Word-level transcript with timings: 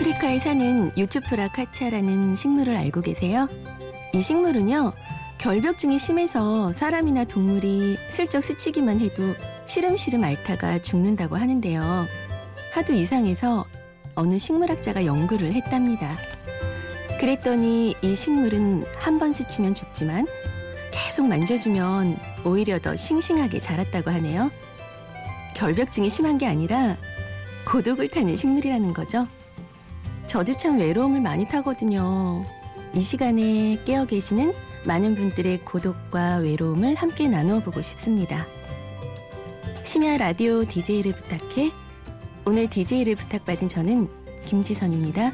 아프리카에 0.00 0.38
사는 0.38 0.90
유츠프라 0.96 1.48
카차라는 1.48 2.34
식물을 2.34 2.74
알고 2.74 3.02
계세요? 3.02 3.46
이 4.14 4.22
식물은요, 4.22 4.94
결벽증이 5.36 5.98
심해서 5.98 6.72
사람이나 6.72 7.24
동물이 7.24 7.98
슬쩍 8.08 8.42
스치기만 8.42 9.00
해도 9.00 9.34
시름시름 9.66 10.24
앓다가 10.24 10.80
죽는다고 10.80 11.36
하는데요. 11.36 12.06
하도 12.72 12.94
이상해서 12.94 13.66
어느 14.14 14.38
식물학자가 14.38 15.04
연구를 15.04 15.52
했답니다. 15.52 16.16
그랬더니 17.18 17.94
이 18.00 18.14
식물은 18.14 18.86
한 18.96 19.18
번 19.18 19.32
스치면 19.32 19.74
죽지만 19.74 20.26
계속 20.90 21.26
만져주면 21.26 22.16
오히려 22.46 22.78
더 22.78 22.96
싱싱하게 22.96 23.60
자랐다고 23.60 24.10
하네요. 24.12 24.50
결벽증이 25.54 26.08
심한 26.08 26.38
게 26.38 26.46
아니라 26.46 26.96
고독을 27.66 28.08
타는 28.08 28.34
식물이라는 28.34 28.94
거죠. 28.94 29.26
저도 30.30 30.56
참 30.56 30.78
외로움을 30.78 31.20
많이 31.20 31.44
타거든요. 31.44 32.44
이 32.94 33.00
시간에 33.00 33.82
깨어 33.84 34.06
계시는 34.06 34.54
많은 34.84 35.16
분들의 35.16 35.64
고독과 35.64 36.36
외로움을 36.36 36.94
함께 36.94 37.26
나누어 37.26 37.58
보고 37.58 37.82
싶습니다. 37.82 38.46
심야 39.82 40.18
라디오 40.18 40.64
DJ를 40.64 41.14
부탁해 41.14 41.72
오늘 42.44 42.70
DJ를 42.70 43.16
부탁받은 43.16 43.66
저는 43.66 44.06
김지선입니다. 44.46 45.32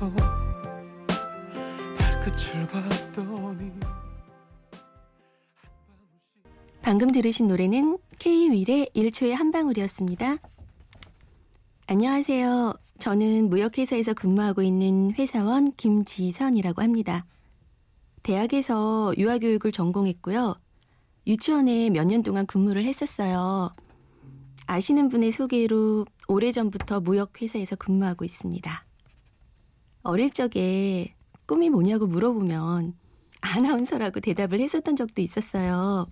서 0.00 0.10
발끝을 1.98 2.66
봤더니 2.68 3.70
방금 6.80 7.10
들으신 7.12 7.48
노래는 7.48 7.98
K-윌의 8.18 8.92
1초의 8.96 9.32
한 9.32 9.52
방울이었습니다. 9.52 10.38
안녕하세요. 11.86 12.72
저는 12.98 13.50
무역회사에서 13.50 14.14
근무하고 14.14 14.62
있는 14.62 15.12
회사원 15.18 15.72
김지선이라고 15.76 16.80
합니다. 16.80 17.26
대학에서 18.22 19.12
유아교육을 19.18 19.70
전공했고요. 19.70 20.54
유치원에 21.26 21.90
몇 21.90 22.06
년 22.06 22.22
동안 22.22 22.46
근무를 22.46 22.86
했었어요. 22.86 23.70
아시는 24.66 25.10
분의 25.10 25.30
소개로 25.32 26.06
오래전부터 26.26 27.00
무역회사에서 27.00 27.76
근무하고 27.76 28.24
있습니다. 28.24 28.86
어릴 30.02 30.30
적에 30.30 31.14
꿈이 31.46 31.68
뭐냐고 31.68 32.06
물어보면 32.06 32.94
아나운서라고 33.40 34.20
대답을 34.20 34.60
했었던 34.60 34.96
적도 34.96 35.22
있었어요. 35.22 36.06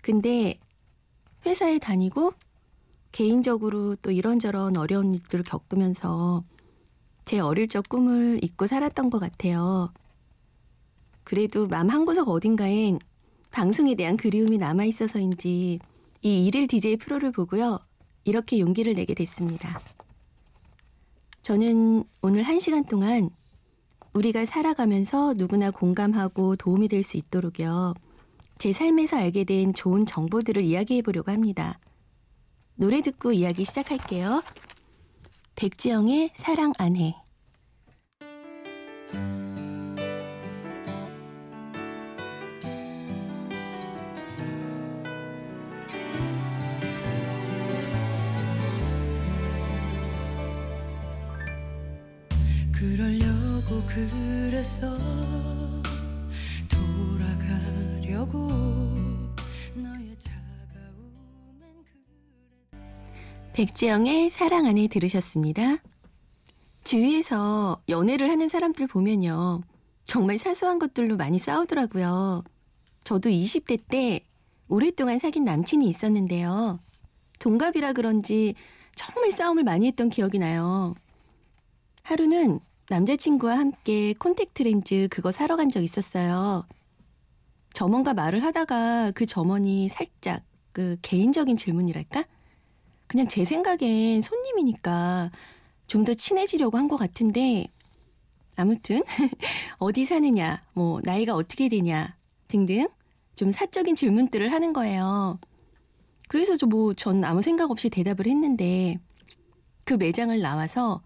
근데 0.00 0.58
회사에 1.44 1.78
다니고 1.78 2.34
개인적으로 3.12 3.94
또 3.96 4.10
이런저런 4.10 4.76
어려운 4.76 5.12
일들을 5.12 5.44
겪으면서 5.44 6.44
제 7.24 7.38
어릴 7.38 7.68
적 7.68 7.88
꿈을 7.88 8.42
잊고 8.42 8.66
살았던 8.66 9.10
것 9.10 9.18
같아요. 9.18 9.92
그래도 11.24 11.68
마음 11.68 11.90
한 11.90 12.04
구석 12.04 12.28
어딘가엔 12.28 12.98
방송에 13.50 13.94
대한 13.94 14.16
그리움이 14.16 14.58
남아 14.58 14.84
있어서인지 14.84 15.78
이 16.22 16.46
일일 16.46 16.66
DJ 16.66 16.96
프로를 16.96 17.32
보고요. 17.32 17.78
이렇게 18.24 18.58
용기를 18.60 18.94
내게 18.94 19.14
됐습니다. 19.14 19.78
저는 21.42 22.04
오늘 22.22 22.44
한 22.44 22.60
시간 22.60 22.84
동안 22.84 23.28
우리가 24.12 24.46
살아가면서 24.46 25.34
누구나 25.34 25.70
공감하고 25.70 26.56
도움이 26.56 26.88
될 26.88 27.02
수 27.02 27.16
있도록요. 27.16 27.94
제 28.58 28.72
삶에서 28.72 29.16
알게 29.16 29.44
된 29.44 29.74
좋은 29.74 30.06
정보들을 30.06 30.62
이야기해 30.62 31.02
보려고 31.02 31.32
합니다. 31.32 31.80
노래 32.76 33.00
듣고 33.00 33.32
이야기 33.32 33.64
시작할게요. 33.64 34.42
백지영의 35.56 36.30
사랑 36.36 36.72
안 36.78 36.96
해. 36.96 37.16
그랬어 53.94 54.96
돌아가려고 56.66 58.48
너의 59.74 60.16
차가움엔 60.18 61.84
그래 61.84 62.80
백지영의 63.52 64.30
사랑 64.30 64.64
안에 64.64 64.88
들으셨습니다. 64.88 65.76
주위에서 66.84 67.82
연애를 67.90 68.30
하는 68.30 68.48
사람들 68.48 68.86
보면요. 68.86 69.60
정말 70.06 70.38
사소한 70.38 70.78
것들로 70.78 71.18
많이 71.18 71.38
싸우더라고요. 71.38 72.44
저도 73.04 73.28
20대 73.28 73.78
때 73.88 74.20
오랫동안 74.68 75.18
사귄 75.18 75.44
남친이 75.44 75.86
있었는데요. 75.86 76.78
동갑이라 77.40 77.92
그런지 77.92 78.54
정말 78.96 79.32
싸움을 79.32 79.64
많이 79.64 79.86
했던 79.86 80.08
기억이 80.08 80.38
나요. 80.38 80.94
하루는 82.04 82.58
남자친구와 82.88 83.58
함께 83.58 84.12
콘택트 84.14 84.62
렌즈 84.62 85.08
그거 85.10 85.32
사러 85.32 85.56
간 85.56 85.68
적 85.70 85.82
있었어요. 85.82 86.66
점원과 87.72 88.12
말을 88.14 88.42
하다가 88.44 89.12
그 89.12 89.24
점원이 89.24 89.88
살짝 89.88 90.42
그 90.72 90.96
개인적인 91.02 91.56
질문이랄까? 91.56 92.24
그냥 93.08 93.28
제 93.28 93.44
생각엔 93.44 94.20
손님이니까 94.20 95.30
좀 95.86 96.04
더 96.04 96.14
친해지려고 96.14 96.78
한 96.78 96.88
것 96.88 96.96
같은데 96.96 97.66
아무튼 98.56 99.02
어디 99.78 100.04
사느냐, 100.04 100.62
뭐 100.74 101.00
나이가 101.04 101.34
어떻게 101.34 101.68
되냐 101.68 102.16
등등 102.48 102.88
좀 103.36 103.52
사적인 103.52 103.94
질문들을 103.94 104.50
하는 104.52 104.72
거예요. 104.72 105.38
그래서 106.28 106.56
저 106.56 106.66
뭐 106.66 106.94
전 106.94 107.24
아무 107.24 107.42
생각 107.42 107.70
없이 107.70 107.88
대답을 107.90 108.26
했는데 108.26 108.98
그 109.84 109.94
매장을 109.94 110.38
나와서 110.40 111.02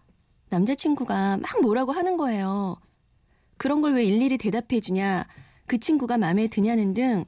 남자친구가 0.60 1.36
막 1.38 1.60
뭐라고 1.60 1.92
하는 1.92 2.16
거예요. 2.16 2.76
그런 3.58 3.80
걸 3.82 3.92
왜 3.94 4.04
일일이 4.04 4.38
대답해 4.38 4.80
주냐, 4.80 5.26
그 5.66 5.78
친구가 5.78 6.16
마음에 6.18 6.46
드냐는 6.46 6.94
등, 6.94 7.24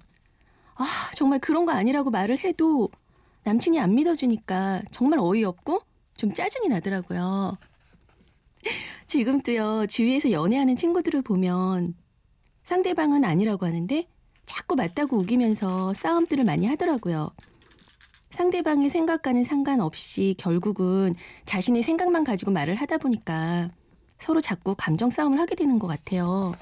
아, 0.77 0.85
정말 1.15 1.39
그런 1.39 1.67
거 1.67 1.73
아니라고 1.73 2.11
말을 2.11 2.39
해도 2.39 2.89
남친이 3.45 3.79
안 3.81 3.95
믿어주니까 3.95 4.83
정말 4.93 5.19
어이없고 5.21 5.83
좀 6.17 6.33
짜증이 6.33 6.69
나더라고요. 6.69 7.57
지금도요, 9.07 9.87
주위에서 9.87 10.31
연애하는 10.31 10.77
친구들을 10.77 11.23
보면 11.23 11.95
상대방은 12.65 13.25
아니라고 13.25 13.67
하는데 13.67 14.07
자꾸 14.47 14.75
맞다고 14.77 15.19
우기면서 15.19 15.93
싸움들을 15.95 16.45
많이 16.45 16.67
하더라고요. 16.67 17.31
상대방의 18.39 18.89
생각과는 18.89 19.43
상관없이 19.43 20.37
결국은 20.39 21.13
자신의 21.45 21.83
생각만 21.83 22.23
가지고 22.23 22.53
말을 22.53 22.77
하다 22.77 22.99
보니까 22.99 23.71
서로 24.17 24.41
자꾸 24.41 24.77
감정 24.79 25.11
싸움을 25.11 25.41
하게 25.41 25.57
되는 25.57 25.81
것 25.81 25.89
같아요. 25.89 26.55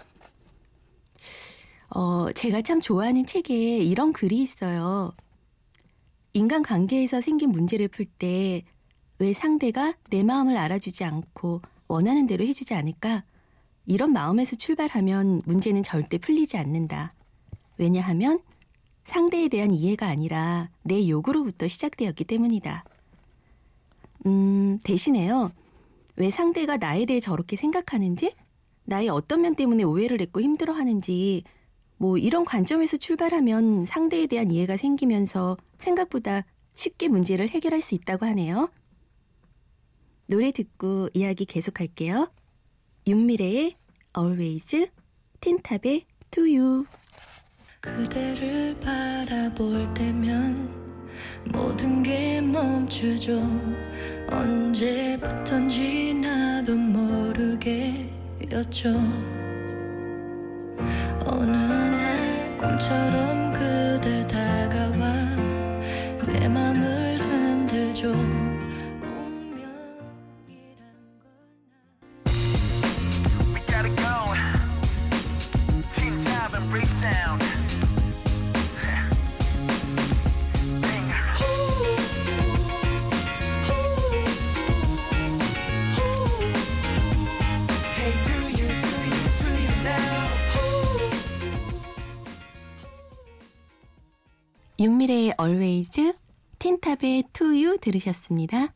어, 1.90 2.32
제가 2.32 2.62
참 2.62 2.80
좋아하는 2.80 3.26
책에 3.26 3.76
이런 3.76 4.14
글이 4.14 4.38
있어요. 4.40 5.12
인간 6.32 6.62
관계에서 6.62 7.20
생긴 7.20 7.50
문제를 7.50 7.88
풀 7.88 8.06
때 8.18 8.62
왜 9.18 9.32
상대가 9.32 9.94
내 10.10 10.22
마음을 10.22 10.56
알아주지 10.56 11.04
않고 11.04 11.62
원하는 11.88 12.26
대로 12.26 12.44
해주지 12.44 12.74
않을까? 12.74 13.24
이런 13.86 14.12
마음에서 14.12 14.56
출발하면 14.56 15.42
문제는 15.46 15.82
절대 15.82 16.18
풀리지 16.18 16.58
않는다. 16.58 17.14
왜냐하면 17.78 18.40
상대에 19.06 19.46
대한 19.46 19.70
이해가 19.70 20.08
아니라 20.08 20.68
내 20.82 21.08
욕으로부터 21.08 21.68
시작되었기 21.68 22.24
때문이다. 22.24 22.84
음, 24.26 24.80
대신에요. 24.82 25.52
왜 26.16 26.30
상대가 26.30 26.76
나에 26.76 27.06
대해 27.06 27.20
저렇게 27.20 27.56
생각하는지, 27.56 28.34
나의 28.84 29.08
어떤 29.08 29.42
면 29.42 29.54
때문에 29.54 29.84
오해를 29.84 30.20
했고 30.20 30.40
힘들어 30.40 30.72
하는지, 30.72 31.44
뭐 31.98 32.18
이런 32.18 32.44
관점에서 32.44 32.96
출발하면 32.96 33.86
상대에 33.86 34.26
대한 34.26 34.50
이해가 34.50 34.76
생기면서 34.76 35.56
생각보다 35.78 36.44
쉽게 36.74 37.06
문제를 37.06 37.48
해결할 37.48 37.82
수 37.82 37.94
있다고 37.94 38.26
하네요. 38.26 38.70
노래 40.26 40.50
듣고 40.50 41.10
이야기 41.14 41.44
계속할게요. 41.44 42.32
윤미래의 43.06 43.76
Always, 44.18 44.90
틴탑의 45.40 46.06
To 46.32 46.42
You. 46.42 46.86
그대를 47.94 48.76
바라볼 48.80 49.92
때면 49.94 50.68
모든 51.44 52.02
게 52.02 52.40
멈추죠. 52.40 53.40
언제부턴지 54.28 56.14
나도 56.14 56.74
모르게였죠. 56.74 58.08
어느 61.24 61.56
날 61.56 62.58
꿈처럼 62.58 63.45
윤미래의 94.78 95.34
Always, 95.40 96.12
틴탑의 96.58 97.24
To 97.32 97.46
You 97.46 97.78
들으셨습니다. 97.78 98.74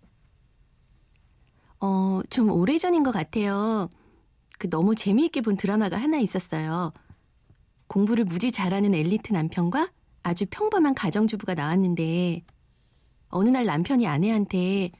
어, 1.80 2.20
좀 2.30 2.50
오래전인 2.50 3.02
것 3.02 3.10
같아요. 3.10 3.88
그 4.58 4.68
너무 4.70 4.94
재미있게 4.94 5.42
본 5.42 5.56
드라마가 5.56 5.98
하나 5.98 6.18
있었어요. 6.18 6.92
공부를 7.86 8.24
무지 8.24 8.50
잘하는 8.50 8.94
엘리트 8.94 9.32
남편과 9.32 9.90
아주 10.22 10.46
평범한 10.50 10.94
가정주부가 10.94 11.54
나왔는데 11.54 12.44
어느 13.28 13.48
날 13.48 13.66
남편이 13.66 14.06
아내한테 14.06 14.92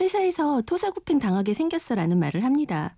회사에서 0.00 0.62
토사구팽 0.62 1.18
당하게 1.18 1.54
생겼어라는 1.54 2.18
말을 2.18 2.44
합니다. 2.44 2.96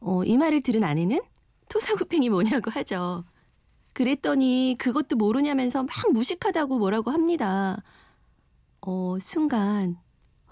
어, 0.00 0.24
이 0.24 0.36
말을 0.36 0.62
들은 0.62 0.84
아내는 0.84 1.20
토사구팽이 1.68 2.30
뭐냐고 2.30 2.70
하죠. 2.70 3.24
그랬더니 3.96 4.76
그것도 4.78 5.16
모르냐면서 5.16 5.82
막 5.82 5.90
무식하다고 6.12 6.78
뭐라고 6.78 7.10
합니다. 7.10 7.82
어, 8.82 9.16
순간, 9.18 9.96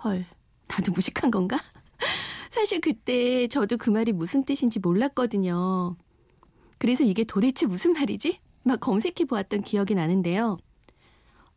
헐, 0.02 0.24
나도 0.66 0.92
무식한 0.92 1.30
건가? 1.30 1.58
사실 2.48 2.80
그때 2.80 3.46
저도 3.48 3.76
그 3.76 3.90
말이 3.90 4.12
무슨 4.12 4.44
뜻인지 4.44 4.78
몰랐거든요. 4.78 5.94
그래서 6.78 7.04
이게 7.04 7.24
도대체 7.24 7.66
무슨 7.66 7.92
말이지? 7.92 8.40
막 8.62 8.80
검색해 8.80 9.26
보았던 9.28 9.60
기억이 9.60 9.94
나는데요. 9.94 10.56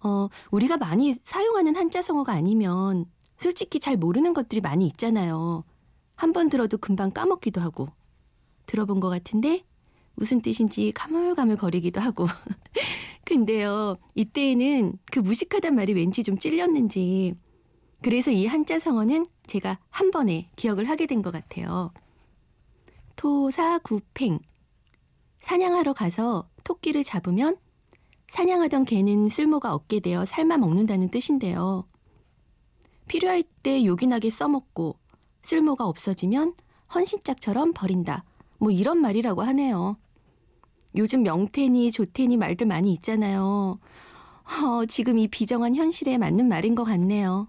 어, 0.01 0.28
우리가 0.51 0.75
많이 0.75 1.13
사용하는 1.13 1.78
한자 1.78 2.01
성어가 2.01 2.34
아니면 2.34 3.06
솔직히 3.38 3.80
잘 3.80 3.95
모르는 3.95 4.34
것들이 4.34 4.60
많이 4.60 4.86
있잖아요. 4.88 5.63
한 6.18 6.34
번 6.34 6.50
들어도 6.50 6.78
금방 6.78 7.12
까먹기도 7.12 7.62
하고. 7.62 7.88
들어본 8.66 9.00
것 9.00 9.07
같은데 9.07 9.63
무슨 10.18 10.42
뜻인지 10.42 10.92
가물가물 10.94 11.56
거리기도 11.58 12.02
하고. 12.02 12.25
근데요, 13.24 13.98
이때에는 14.16 14.98
그 15.12 15.19
무식하단 15.19 15.75
말이 15.75 15.94
왠지 15.94 16.24
좀 16.24 16.38
찔렸는지, 16.38 17.36
그래서 18.02 18.31
이 18.31 18.46
한자 18.48 18.80
성어는 18.80 19.28
제가 19.48 19.80
한 19.90 20.12
번에 20.12 20.50
기억을 20.56 20.86
하게 20.90 21.06
된 21.06 21.22
것 21.22 21.31
같아요. 21.31 21.92
토사구팽. 23.16 24.40
사냥하러 25.42 25.94
가서 25.94 26.50
토끼를 26.63 27.04
잡으면 27.04 27.58
사냥하던 28.30 28.86
개는 28.86 29.30
쓸모가 29.30 29.74
없게 29.74 30.00
되어 30.00 30.25
삶아 30.25 30.58
먹는다는 30.58 31.10
뜻인데요. 31.10 31.88
필요할 33.08 33.44
때 33.63 33.86
요긴하게 33.86 34.30
써먹고 34.30 34.98
쓸모가 35.42 35.86
없어지면 35.88 36.54
헌신짝처럼 36.94 37.74
버린다. 37.74 38.25
뭐 38.60 38.72
이런 38.72 39.00
말이라고 39.00 39.42
하네요. 39.44 39.98
요즘 40.95 41.24
명태니 41.24 41.92
조태니 41.92 42.38
말들 42.38 42.68
많이 42.68 42.94
있잖아요. 42.94 43.80
어, 44.45 44.86
지금 44.88 45.19
이 45.19 45.28
비정한 45.28 45.75
현실에 45.75 46.18
맞는 46.18 46.48
말인 46.48 46.75
것 46.75 46.84
같네요. 46.86 47.48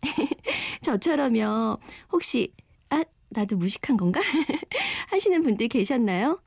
저처럼요. 0.82 1.78
혹시 2.12 2.52
아 2.90 3.04
나도 3.28 3.56
무식한 3.56 3.96
건가? 3.96 4.20
하시는 5.08 5.42
분들 5.42 5.68
계셨나요? 5.68 6.40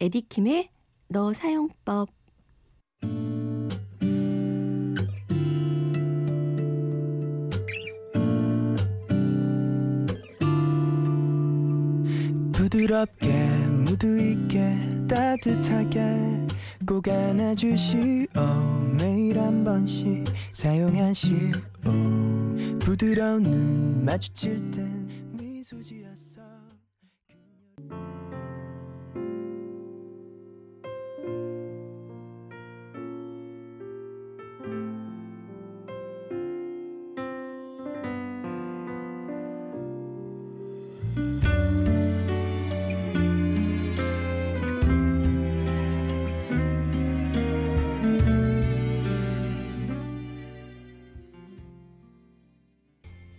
에디킴의 0.00 0.70
너 1.08 1.32
사용법 1.32 2.08
부드럽게 12.52 13.51
무드 13.92 14.06
있게 14.32 14.78
따뜻하게 15.06 16.00
꼭 16.86 17.06
안아주시오 17.06 18.26
매일 18.98 19.38
한 19.38 19.62
번씩 19.62 20.24
사용하시오 20.52 21.36
부드러운 22.80 23.42
눈 23.42 24.04
마주칠 24.06 24.70
땐 24.70 25.06
미소 25.32 25.82
지 25.82 26.01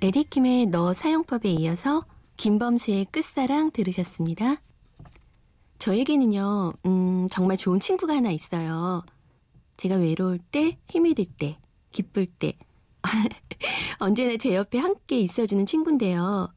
에디킴의 0.04 0.66
너 0.66 0.92
사용법에 0.92 1.48
이어서 1.50 2.06
김범수의 2.36 3.06
끝사랑 3.06 3.72
들으셨습니다. 3.72 4.58
저에게는요, 5.80 6.74
음, 6.86 7.28
정말 7.32 7.56
좋은 7.56 7.80
친구가 7.80 8.14
하나 8.14 8.30
있어요. 8.30 9.02
제가 9.78 9.96
외로울 9.96 10.40
때, 10.40 10.78
힘이 10.90 11.14
들 11.14 11.24
때, 11.24 11.58
기쁠 11.92 12.26
때, 12.26 12.58
언제나 14.00 14.36
제 14.36 14.54
옆에 14.54 14.78
함께 14.78 15.22
있어주는 15.22 15.66
친구인데요. 15.66 16.54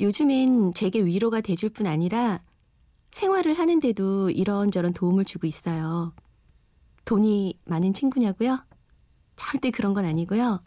요즘엔 0.00 0.72
제게 0.72 1.04
위로가 1.04 1.42
돼줄 1.42 1.68
뿐 1.68 1.86
아니라 1.86 2.40
생활을 3.10 3.58
하는데도 3.58 4.30
이런저런 4.30 4.94
도움을 4.94 5.26
주고 5.26 5.46
있어요. 5.46 6.14
돈이 7.04 7.58
많은 7.66 7.92
친구냐고요? 7.92 8.64
절대 9.36 9.70
그런 9.70 9.92
건 9.92 10.06
아니고요. 10.06 10.62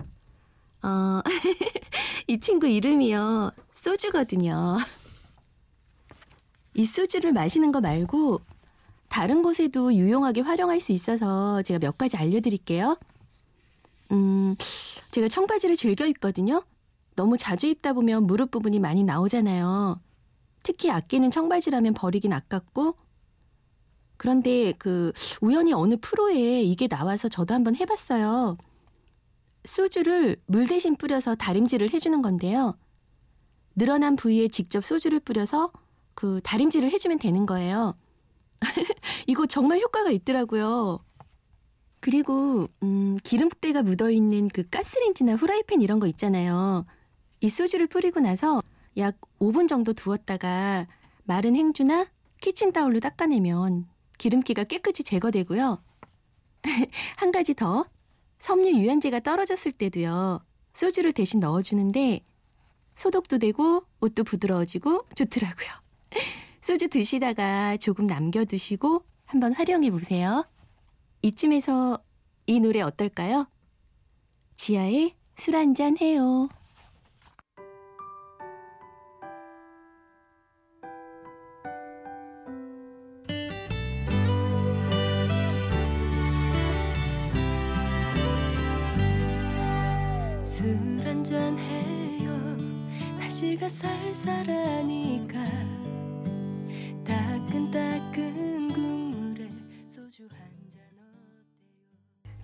어, 0.84 1.22
이 2.32 2.40
친구 2.40 2.66
이름이요. 2.66 3.52
소주거든요. 3.74 4.78
이 6.74 6.86
소주를 6.86 7.34
마시는 7.34 7.74
거 7.74 7.82
말고 7.82 8.40
다른 9.10 9.42
곳에도 9.42 9.94
유용하게 9.94 10.40
활용할 10.40 10.80
수 10.80 10.94
있어서 10.94 11.62
제가 11.64 11.80
몇 11.80 11.98
가지 11.98 12.16
알려드릴게요. 12.16 12.98
음, 14.14 14.56
제가 15.12 15.28
청바지를 15.28 15.76
즐겨 15.76 16.06
입거든요. 16.06 16.64
너무 17.18 17.36
자주 17.36 17.68
입다 17.68 17.92
보면 17.92 18.28
무릎 18.28 18.52
부분이 18.52 18.80
많이 18.80 19.04
나오잖아요. 19.04 20.00
특히 20.64 20.90
아끼는 20.90 21.32
청바지라면 21.32 21.94
버리긴 21.96 22.32
아깝고. 22.32 22.96
그런데 24.16 24.72
그 24.78 25.12
우연히 25.42 25.74
어느 25.74 25.98
프로에 26.00 26.62
이게 26.62 26.88
나와서 26.88 27.28
저도 27.28 27.54
한번 27.54 27.76
해봤어요. 27.76 28.56
소주를 29.64 30.38
물 30.46 30.68
대신 30.68 30.96
뿌려서 30.96 31.36
다림질을 31.36 31.94
해주는 31.94 32.22
건데요. 32.22 32.78
늘어난 33.76 34.16
부위에 34.16 34.48
직접 34.48 34.84
소주를 34.84 35.20
뿌려서 35.20 35.72
그 36.14 36.42
다림질을 36.44 36.92
해주면 36.92 37.20
되는 37.20 37.46
거예요. 37.46 37.96
이거 39.28 39.46
정말 39.46 39.80
효과가 39.80 40.12
있더라고요. 40.12 41.00
그리고 42.00 42.68
음, 42.84 43.18
기름때가 43.24 43.84
묻어있는 43.84 44.50
그 44.50 44.68
가스레인지나 44.70 45.36
후라이팬 45.36 45.82
이런 45.82 46.00
거 46.00 46.08
있잖아요. 46.08 46.86
이 47.40 47.50
소주를 47.50 47.88
뿌리고 47.88 48.20
나서 48.20 48.62
약 48.98 49.20
5분 49.40 49.68
정도 49.68 49.94
두었다가 49.94 50.88
마른 51.24 51.56
행주나 51.56 52.08
키친타올로 52.42 53.00
닦아내면 53.00 53.88
기름기가 54.18 54.64
깨끗이 54.66 55.04
제거되고요. 55.04 55.82
한 57.18 57.32
가지 57.32 57.54
더 57.54 57.86
섬유 58.42 58.72
유연제가 58.72 59.20
떨어졌을 59.20 59.72
때도요. 59.72 60.44
소주를 60.74 61.14
대신 61.14 61.40
넣어주는데 61.40 62.22
소독도 62.96 63.38
되고 63.38 63.86
옷도 64.02 64.24
부드러워지고 64.24 65.06
좋더라고요. 65.16 65.70
소주 66.60 66.88
드시다가 66.88 67.78
조금 67.78 68.08
남겨두시고 68.08 69.06
한번 69.26 69.54
활용해 69.54 69.92
보세요. 69.92 70.44
이쯤에서 71.22 72.00
이 72.48 72.60
노래 72.60 72.82
어떨까요? 72.82 73.48
지하에 74.56 75.16
술 75.38 75.56
한잔 75.56 75.96
해요. 76.02 76.48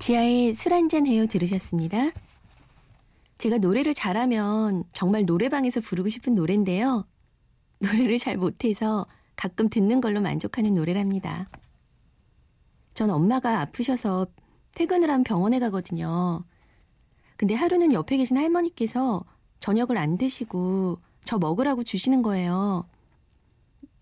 지하에 0.08 0.54
술 0.54 0.72
한잔 0.72 1.06
해요 1.06 1.28
들으셨습니다. 1.28 2.12
제가 3.40 3.58
노래를 3.58 3.94
잘하면 3.94 4.86
정말 4.94 5.26
노래방에서 5.26 5.82
부르고 5.82 6.08
싶은 6.08 6.34
노래인데요. 6.34 7.06
노래를 7.80 8.18
잘 8.18 8.38
못해서 8.38 9.06
가끔 9.36 9.68
듣는 9.68 10.00
걸로 10.00 10.22
만족하는 10.22 10.76
노래랍니다. 10.76 11.46
전 12.94 13.10
엄마가 13.10 13.60
아프셔서 13.60 14.28
퇴근을 14.76 15.10
하면 15.10 15.26
병원에 15.26 15.60
가거든요. 15.60 16.46
근데 17.36 17.54
하루는 17.54 17.92
옆에 17.92 18.16
계신 18.16 18.38
할머니께서 18.38 19.26
저녁을 19.60 19.98
안 19.98 20.18
드시고 20.18 21.02
저 21.26 21.38
먹으라고 21.38 21.84
주시는 21.84 22.22
거예요. 22.22 22.88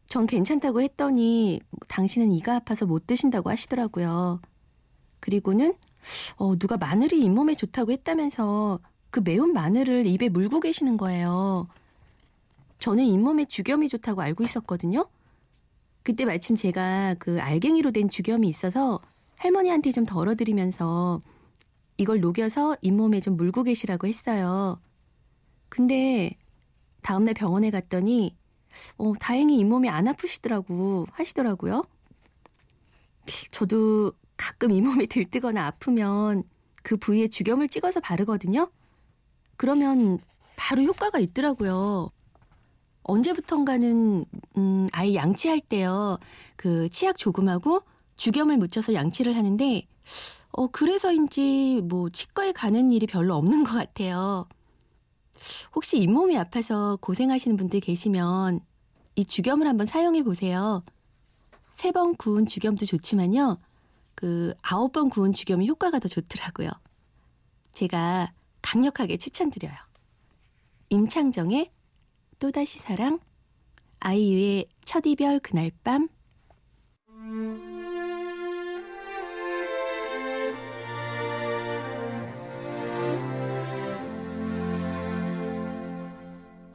전 0.05 0.27
괜찮다고 0.27 0.81
했더니 0.81 1.61
당신은 1.87 2.31
이가 2.31 2.57
아파서 2.57 2.85
못 2.85 3.07
드신다고 3.07 3.49
하시더라고요. 3.49 4.39
그리고는 5.19 5.73
어, 6.37 6.55
누가 6.57 6.77
마늘이 6.77 7.23
잇몸에 7.23 7.55
좋다고 7.55 7.91
했다면서 7.91 8.79
그 9.09 9.21
매운 9.23 9.53
마늘을 9.53 10.05
입에 10.07 10.29
물고 10.29 10.59
계시는 10.59 10.97
거예요. 10.97 11.67
저는 12.79 13.03
잇몸에 13.05 13.45
죽염이 13.45 13.87
좋다고 13.87 14.21
알고 14.21 14.43
있었거든요. 14.43 15.07
그때 16.03 16.25
마침 16.25 16.55
제가 16.55 17.15
그 17.17 17.41
알갱이로 17.41 17.91
된 17.91 18.09
죽염이 18.09 18.47
있어서 18.47 18.99
할머니한테 19.37 19.91
좀 19.91 20.05
덜어드리면서 20.05 21.21
이걸 21.97 22.19
녹여서 22.19 22.75
잇몸에 22.81 23.19
좀 23.21 23.35
물고 23.35 23.63
계시라고 23.63 24.07
했어요. 24.07 24.79
근데 25.69 26.37
다음날 27.01 27.33
병원에 27.33 27.71
갔더니 27.71 28.35
어, 28.97 29.13
다행히 29.19 29.57
잇몸이 29.59 29.89
안 29.89 30.07
아프시더라고 30.07 31.07
하시더라고요. 31.11 31.83
저도 33.51 34.11
가끔 34.37 34.71
잇몸이 34.71 35.07
들뜨거나 35.07 35.65
아프면 35.65 36.43
그 36.83 36.97
부위에 36.97 37.27
죽염을 37.27 37.67
찍어서 37.69 37.99
바르거든요. 37.99 38.69
그러면 39.57 40.19
바로 40.55 40.83
효과가 40.83 41.19
있더라고요. 41.19 42.09
언제부턴가는 43.03 44.25
음, 44.57 44.87
아예 44.91 45.13
양치할 45.15 45.61
때요. 45.61 46.17
그 46.55 46.89
치약 46.89 47.17
조금하고 47.17 47.81
죽염을 48.17 48.57
묻혀서 48.57 48.93
양치를 48.93 49.35
하는데 49.35 49.87
어 50.51 50.67
그래서인지 50.67 51.81
뭐 51.83 52.09
치과에 52.09 52.51
가는 52.51 52.91
일이 52.91 53.05
별로 53.07 53.35
없는 53.35 53.63
것 53.63 53.73
같아요. 53.73 54.47
혹시 55.75 55.97
잇몸이 55.99 56.37
아파서 56.37 56.97
고생하시는 57.01 57.57
분들 57.57 57.79
계시면 57.81 58.61
이 59.15 59.25
죽염을 59.25 59.67
한번 59.67 59.85
사용해 59.85 60.23
보세요. 60.23 60.83
세 61.71 61.91
번 61.91 62.15
구운 62.15 62.45
죽염도 62.45 62.85
좋지만요. 62.85 63.57
그 64.15 64.53
아홉 64.61 64.91
번 64.93 65.09
구운 65.09 65.33
죽염이 65.33 65.67
효과가 65.67 65.99
더 65.99 66.07
좋더라고요. 66.07 66.69
제가 67.71 68.31
강력하게 68.61 69.17
추천드려요. 69.17 69.75
임창정의 70.89 71.71
또다시 72.39 72.79
사랑, 72.79 73.19
아이유의 73.99 74.67
첫 74.85 75.05
이별 75.05 75.39
그날 75.39 75.71
밤, 75.83 76.07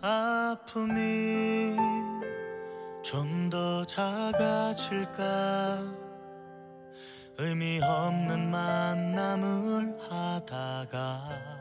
아픔이 0.03 1.77
좀 3.03 3.51
더 3.51 3.85
작아질까 3.85 5.21
의미 7.43 7.81
없는 7.83 8.51
만남을 8.51 9.97
하다가 10.11 11.60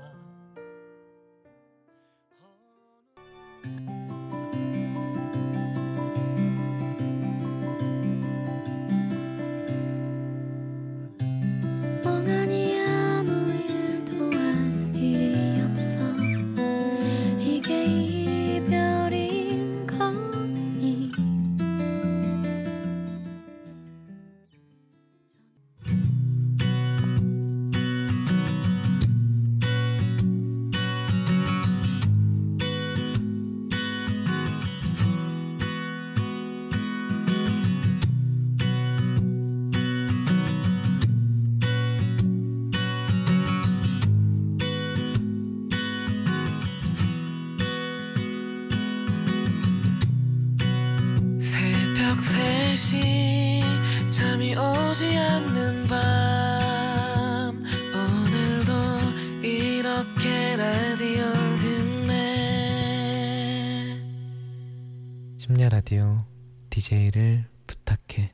심야 65.52 65.68
라디오 65.68 66.26
DJ를 66.70 67.44
부탁해. 67.66 68.30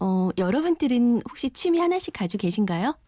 어, 0.00 0.30
여러분들은 0.36 1.22
혹시 1.28 1.48
취미 1.50 1.78
하나씩 1.78 2.12
가지고 2.12 2.42
계신가요? 2.42 2.98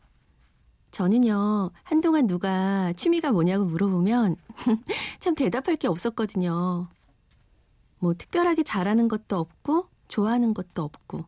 저는요, 0.92 1.72
한동안 1.82 2.28
누가 2.28 2.92
취미가 2.92 3.32
뭐냐고 3.32 3.64
물어보면 3.64 4.36
참 5.18 5.34
대답할 5.34 5.74
게 5.74 5.88
없었거든요. 5.88 6.86
뭐 7.98 8.14
특별하게 8.14 8.62
잘하는 8.62 9.08
것도 9.08 9.38
없고, 9.38 9.88
좋아하는 10.06 10.54
것도 10.54 10.84
없고, 10.84 11.24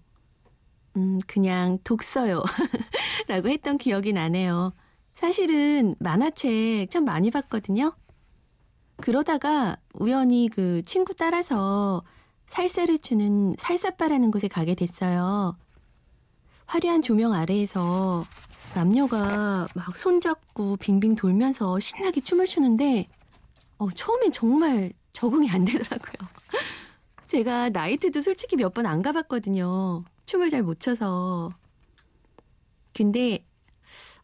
음, 0.96 1.18
그냥 1.26 1.80
독서요. 1.82 2.44
라고 3.26 3.48
했던 3.48 3.76
기억이 3.76 4.12
나네요. 4.12 4.72
사실은 5.16 5.96
만화책 5.98 6.90
참 6.90 7.04
많이 7.04 7.32
봤거든요. 7.32 7.92
그러다가 8.98 9.76
우연히 9.94 10.48
그 10.52 10.82
친구 10.82 11.14
따라서 11.14 12.02
살사를 12.46 12.96
추는 12.98 13.54
살사바라는 13.58 14.30
곳에 14.30 14.48
가게 14.48 14.74
됐어요. 14.74 15.56
화려한 16.66 17.02
조명 17.02 17.32
아래에서 17.32 18.22
남녀가 18.74 19.66
막 19.74 19.96
손잡고 19.96 20.76
빙빙 20.76 21.14
돌면서 21.16 21.78
신나게 21.78 22.20
춤을 22.20 22.46
추는데 22.46 23.08
어, 23.78 23.88
처음엔 23.90 24.32
정말 24.32 24.92
적응이 25.12 25.50
안 25.50 25.64
되더라고요. 25.64 26.28
제가 27.28 27.70
나이트도 27.70 28.20
솔직히 28.20 28.56
몇 28.56 28.72
번 28.74 28.86
안 28.86 29.02
가봤거든요. 29.02 30.04
춤을 30.26 30.50
잘 30.50 30.62
못 30.62 30.80
춰서. 30.80 31.52
근데 32.94 33.44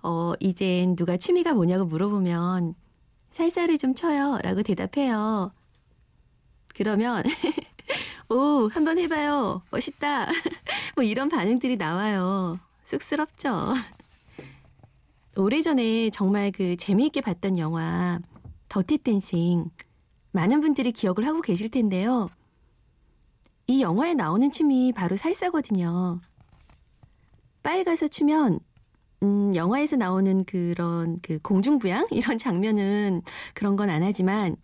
어, 0.03 0.33
이젠 0.41 0.97
누가 0.97 1.17
취미가 1.17 1.55
뭐냐고 1.55 1.85
물어보면 1.85 2.75
살살을 3.33 3.79
좀 3.79 3.95
쳐요 3.95 4.39
라고 4.43 4.63
대답해요. 4.63 5.53
그러면 6.75 7.25
오, 8.29 8.69
한번 8.69 8.99
해봐요. 8.99 9.63
멋있다. 9.71 10.27
뭐 10.95 11.05
이런 11.05 11.29
반응들이 11.29 11.77
나와요. 11.77 12.59
쑥스럽죠. 12.85 13.75
오래전에 15.37 16.11
정말 16.11 16.51
그 16.53 16.77
재미있게 16.77 17.21
봤던 17.23 17.59
영화 17.59 18.21
더티 18.69 18.99
댄싱 18.99 19.71
많은 20.33 20.61
분들이 20.61 20.93
기억을 20.93 21.27
하고 21.27 21.41
계실 21.41 21.71
텐데요. 21.71 22.29
이 23.67 23.83
영화에 23.83 24.15
나오는 24.15 24.51
춤이 24.51 24.93
바로 24.93 25.17
살사거든요. 25.17 26.21
바에 27.63 27.85
가서 27.85 28.09
추면 28.09 28.61
음, 29.23 29.55
영화에서 29.55 29.97
나오는 29.97 30.45
그런 30.45 31.19
그 31.23 31.39
공중부양 31.39 32.09
이런 32.13 32.39
장면은 32.39 33.23
그런 33.55 33.77
건 33.77 33.91
안 33.91 34.03
하지만 34.03 34.57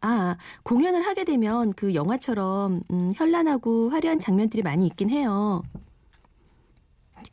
아, 0.00 0.36
공연을 0.62 1.02
하게 1.02 1.24
되면 1.24 1.72
그 1.72 1.94
영화처럼 1.94 2.82
음, 2.90 3.12
현란하고 3.16 3.90
화려한 3.90 4.20
장면들이 4.20 4.62
많이 4.62 4.86
있긴 4.86 5.10
해요. 5.10 5.62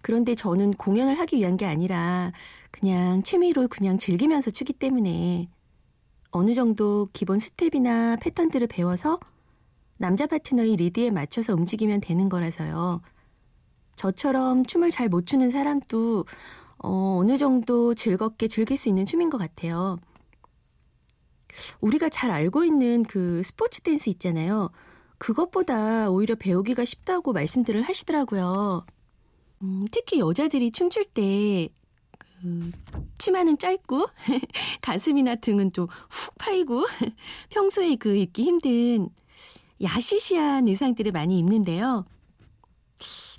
그런데 0.01 0.35
저는 0.35 0.71
공연을 0.73 1.17
하기 1.19 1.37
위한 1.37 1.57
게 1.57 1.65
아니라 1.65 2.31
그냥 2.71 3.21
취미로 3.23 3.67
그냥 3.67 3.97
즐기면서 3.97 4.51
추기 4.51 4.73
때문에 4.73 5.49
어느 6.31 6.53
정도 6.53 7.07
기본 7.13 7.39
스텝이나 7.39 8.17
패턴들을 8.17 8.67
배워서 8.67 9.19
남자 9.97 10.25
파트너의 10.27 10.75
리드에 10.77 11.11
맞춰서 11.11 11.53
움직이면 11.53 12.01
되는 12.01 12.29
거라서요. 12.29 13.01
저처럼 13.95 14.65
춤을 14.65 14.91
잘 14.91 15.09
못 15.09 15.25
추는 15.25 15.49
사람도 15.49 16.25
어, 16.79 17.17
어느 17.19 17.37
정도 17.37 17.93
즐겁게 17.95 18.47
즐길 18.47 18.77
수 18.77 18.89
있는 18.89 19.05
춤인 19.05 19.29
것 19.29 19.37
같아요. 19.37 19.97
우리가 21.81 22.09
잘 22.09 22.31
알고 22.31 22.65
있는 22.65 23.03
그 23.03 23.41
스포츠 23.43 23.81
댄스 23.81 24.09
있잖아요. 24.09 24.69
그것보다 25.17 26.09
오히려 26.09 26.35
배우기가 26.35 26.83
쉽다고 26.85 27.31
말씀들을 27.33 27.81
하시더라고요. 27.81 28.85
음, 29.61 29.85
특히 29.91 30.19
여자들이 30.19 30.71
춤출 30.71 31.05
때, 31.05 31.69
그, 32.41 32.71
치마는 33.17 33.57
짧고, 33.57 34.07
가슴이나 34.81 35.35
등은 35.35 35.71
좀 35.71 35.87
훅 36.09 36.35
파이고, 36.37 36.85
평소에 37.49 37.95
그 37.95 38.15
입기 38.15 38.43
힘든 38.43 39.09
야시시한 39.81 40.67
의상들을 40.67 41.11
많이 41.13 41.39
입는데요. 41.39 42.05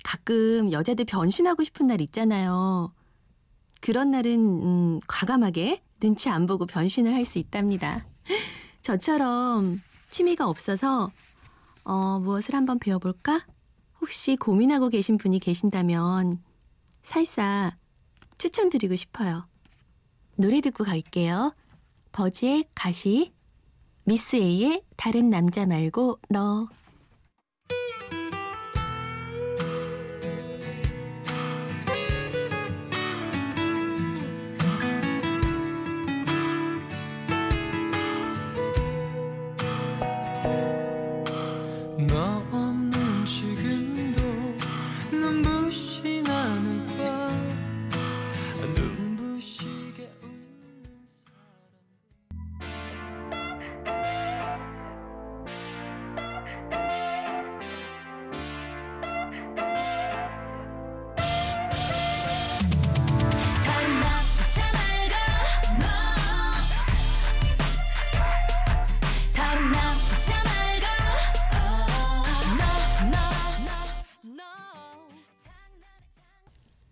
가끔 0.07 0.71
여자들 0.71 1.03
변신하고 1.03 1.65
싶은 1.65 1.87
날 1.87 1.99
있잖아요. 1.99 2.93
그런 3.81 4.09
날은 4.11 4.39
음, 4.39 4.99
과감하게 5.05 5.81
눈치 5.99 6.29
안 6.29 6.47
보고 6.47 6.65
변신을 6.65 7.13
할 7.13 7.25
수 7.25 7.39
있답니다. 7.39 8.05
저처럼 8.81 9.77
취미가 10.07 10.47
없어서 10.47 11.11
어, 11.83 12.19
무엇을 12.21 12.55
한번 12.55 12.79
배워볼까? 12.79 13.45
혹시 13.99 14.37
고민하고 14.37 14.87
계신 14.87 15.17
분이 15.17 15.39
계신다면 15.39 16.41
살사 17.03 17.75
추천드리고 18.37 18.95
싶어요. 18.95 19.45
노래 20.37 20.61
듣고 20.61 20.85
갈게요. 20.85 21.53
버즈의 22.13 22.63
가시, 22.73 23.33
미스 24.05 24.37
A의 24.37 24.83
다른 24.95 25.29
남자 25.29 25.65
말고 25.65 26.21
너. 26.29 26.69
너 26.69 26.86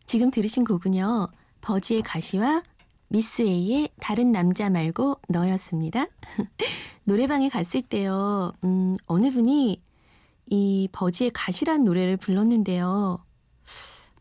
지금 0.06 0.32
들으신 0.32 0.64
곡은요. 0.64 1.28
버지의 1.62 2.04
가시와 2.04 2.64
미스 3.08 3.42
A의 3.42 3.90
다른 4.00 4.32
남자 4.32 4.70
말고 4.70 5.20
너였습니다. 5.30 6.08
노래방에 7.06 7.50
갔을 7.50 7.82
때요. 7.82 8.52
음, 8.64 8.98
어느 9.08 9.32
분이 9.32 9.82
이 10.48 10.90
버지의 10.92 11.32
가시란 11.34 11.84
노래를 11.84 12.18
불렀는데요. 12.18 13.24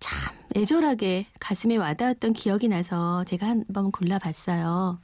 참 0.01 0.37
애절하게 0.57 1.27
가슴에 1.41 1.77
와닿았던 1.77 2.33
기억이 2.33 2.69
나서 2.69 3.25
제가 3.25 3.47
한번 3.47 3.91
골라봤어요. 3.91 5.01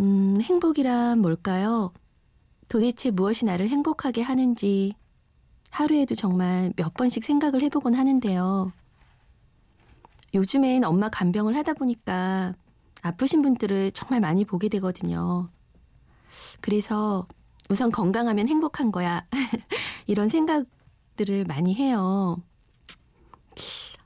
음, 0.00 0.40
행복이란 0.40 1.20
뭘까요? 1.20 1.92
도대체 2.68 3.10
무엇이 3.10 3.44
나를 3.44 3.68
행복하게 3.68 4.22
하는지 4.22 4.94
하루에도 5.70 6.14
정말 6.14 6.72
몇 6.76 6.94
번씩 6.94 7.24
생각을 7.24 7.62
해보곤 7.62 7.94
하는데요. 7.94 8.72
요즘엔 10.34 10.84
엄마 10.84 11.08
간병을 11.08 11.56
하다 11.56 11.74
보니까 11.74 12.54
아프신 13.02 13.42
분들을 13.42 13.92
정말 13.92 14.20
많이 14.20 14.44
보게 14.44 14.68
되거든요. 14.68 15.48
그래서 16.60 17.26
우선 17.68 17.90
건강하면 17.90 18.48
행복한 18.48 18.92
거야. 18.92 19.26
이런 20.06 20.28
생각들을 20.28 21.44
많이 21.44 21.74
해요. 21.74 22.42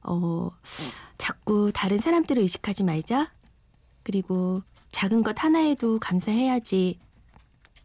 어, 0.03 0.51
자꾸 1.19 1.73
다른 1.75 1.99
사람들을 1.99 2.41
의식하지 2.43 2.85
말자. 2.85 3.33
그리고 4.03 4.63
작은 4.91 5.23
것 5.23 5.43
하나에도 5.43 5.99
감사해야지. 5.99 6.99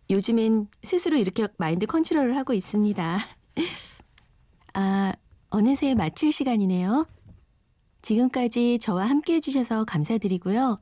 요즘엔 0.09 0.67
스스로 0.83 1.17
이렇게 1.17 1.47
마인드 1.57 1.85
컨트롤을 1.85 2.35
하고 2.35 2.53
있습니다. 2.53 3.19
아, 4.73 5.13
어느새 5.49 5.95
마칠 5.95 6.31
시간이네요. 6.31 7.07
지금까지 8.01 8.79
저와 8.79 9.09
함께 9.09 9.35
해주셔서 9.35 9.85
감사드리고요. 9.85 10.79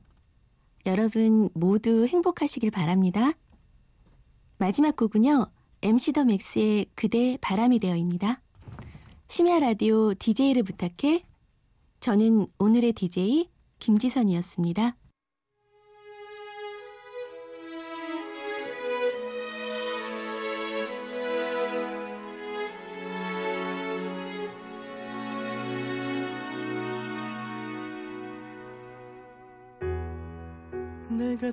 여러분 0.86 1.50
모두 1.54 2.06
행복하시길 2.06 2.70
바랍니다. 2.70 3.32
마지막 4.58 4.96
곡은요, 4.96 5.46
MC 5.82 6.12
더 6.12 6.24
맥스의 6.24 6.86
그대 6.94 7.38
바람이 7.40 7.78
되어입니다. 7.78 8.40
심야 9.28 9.58
라디오 9.58 10.14
DJ를 10.14 10.62
부탁해. 10.62 11.24
저는 12.00 12.46
오늘의 12.58 12.92
DJ 12.92 13.48
김지선이었습니다. 13.78 14.96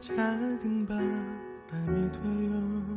작은 0.06 0.86
바람이 0.86 2.12
되어 2.12 2.95